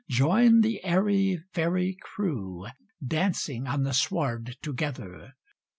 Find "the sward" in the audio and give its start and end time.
3.83-4.57